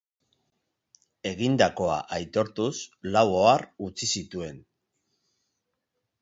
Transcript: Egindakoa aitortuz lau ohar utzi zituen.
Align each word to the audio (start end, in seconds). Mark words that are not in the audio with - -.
Egindakoa 1.31 1.97
aitortuz 2.17 2.71
lau 3.17 3.25
ohar 3.43 3.67
utzi 3.89 4.11
zituen. 4.15 4.59